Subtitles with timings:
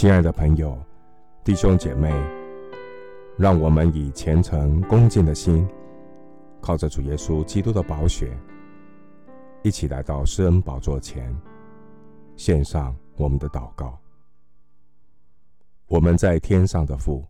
[0.00, 0.82] 亲爱的朋友、
[1.44, 2.10] 弟兄姐妹，
[3.36, 5.68] 让我们以虔诚恭敬的心，
[6.58, 8.34] 靠着主耶稣基督的宝血，
[9.62, 11.30] 一起来到施恩宝座前，
[12.34, 13.98] 献上我们的祷告。
[15.86, 17.22] 我们在天上的父，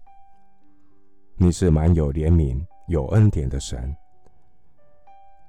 [1.35, 3.93] 你是满有怜悯、有恩典的神，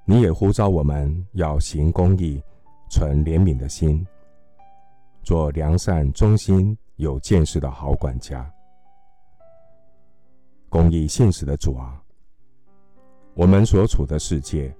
[0.04, 2.42] 你也呼召我们要行公义、
[2.90, 4.04] 存怜悯的心，
[5.22, 8.50] 做良善、忠心、有见识的好管家。
[10.68, 12.02] 公益信实的主啊，
[13.34, 14.74] 我们所处的世界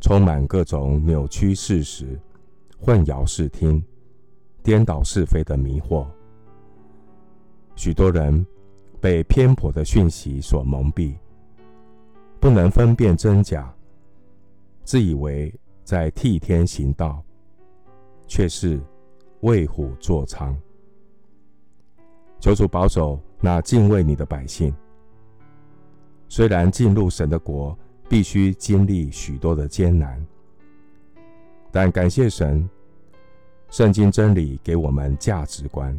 [0.00, 2.20] 充满各种扭曲事实、
[2.78, 3.82] 混淆视听、
[4.62, 6.06] 颠倒是非的迷惑。
[7.76, 8.44] 许多人
[9.00, 11.16] 被偏颇的讯息所蒙蔽，
[12.38, 13.74] 不能分辨真假，
[14.84, 17.24] 自以为在替天行道，
[18.26, 18.78] 却是
[19.42, 20.52] 为虎作伥。
[22.40, 24.74] 求主保守那敬畏你的百姓。
[26.28, 30.24] 虽然进入神的国必须经历许多的艰难，
[31.70, 32.68] 但感谢神，
[33.68, 35.98] 圣经真理给我们价值观。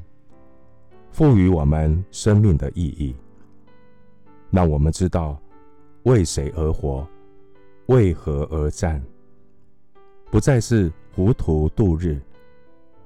[1.11, 3.15] 赋予我们生命的意义，
[4.49, 5.39] 让我们知道
[6.03, 7.07] 为谁而活，
[7.85, 9.01] 为何而战，
[10.31, 12.19] 不再是糊涂度日，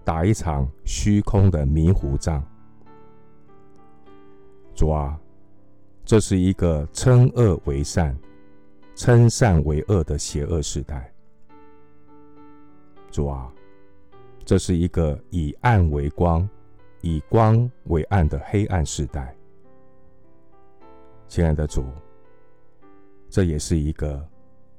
[0.07, 2.41] 打一场虚空的迷糊仗。
[4.73, 5.19] 主啊，
[6.05, 8.17] 这是一个称恶为善、
[8.95, 11.11] 称善为恶的邪恶时代。
[13.11, 13.51] 主啊，
[14.45, 16.47] 这是一个以暗为光。
[17.01, 19.33] 以光为暗的黑暗时代，
[21.27, 21.85] 亲爱的主，
[23.29, 24.27] 这也是一个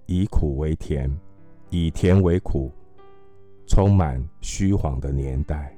[0.07, 1.11] 以苦为甜、
[1.71, 2.73] 以甜为苦、
[3.69, 5.73] 充满虚谎的年代。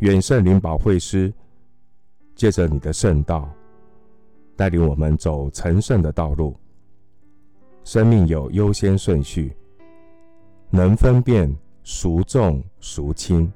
[0.00, 1.32] 远圣灵保惠师
[2.34, 3.48] 借着你的圣道，
[4.56, 6.54] 带领我们走成圣的道路，
[7.84, 9.54] 生命有优先顺序，
[10.68, 11.54] 能分辨
[11.84, 13.50] 孰重孰轻。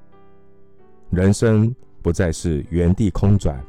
[1.11, 3.63] 人生不再是原地空转，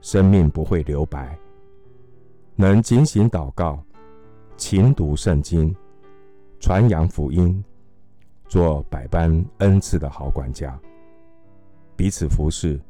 [0.00, 1.38] 生命不会留白。
[2.54, 3.82] 能警醒祷告，
[4.56, 5.74] 勤读圣经，
[6.66, 7.64] 传扬福音，
[8.48, 10.76] 做百般恩赐的好管家，
[11.94, 12.80] 彼此服侍，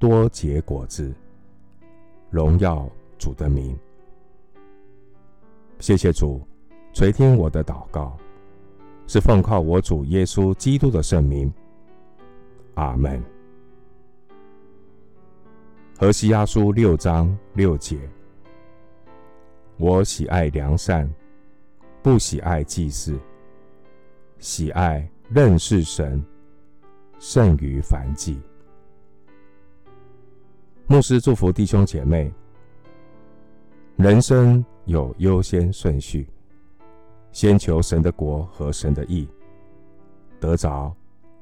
[0.00, 1.14] 多结果子，
[2.28, 3.78] 荣耀主的名。
[5.78, 6.42] 谢谢主
[6.92, 8.16] 垂听我的祷告，
[9.06, 11.52] 是奉靠我主耶稣基督的圣名。
[12.74, 13.22] 阿门。
[15.96, 17.96] 何西阿书六章六节：
[19.76, 21.08] 我喜爱良善，
[22.10, 23.20] 不喜爱祭祀，
[24.38, 26.24] 喜爱认识神，
[27.18, 28.40] 胜于凡祭。
[30.86, 32.32] 牧师祝福弟兄姐妹：
[33.96, 36.26] 人生有优先顺序，
[37.30, 39.28] 先求神的国和神的义，
[40.40, 40.90] 得着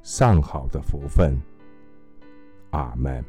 [0.03, 1.41] 上好的福分，
[2.71, 3.25] 阿门。